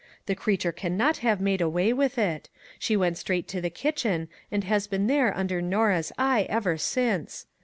The 0.25 0.33
creature 0.33 0.71
can 0.71 0.97
not 0.97 1.17
have 1.17 1.39
made 1.39 1.61
away 1.61 1.93
with 1.93 2.17
it. 2.17 2.49
She 2.79 2.97
went 2.97 3.19
straight 3.19 3.47
to 3.49 3.61
the 3.61 3.69
kitchen, 3.69 4.29
and 4.51 4.63
has 4.63 4.87
been 4.87 5.05
there 5.05 5.31
under 5.37 5.61
Norah's 5.61 6.11
eye 6.17 6.47
ever 6.49 6.75
since. 6.79 7.45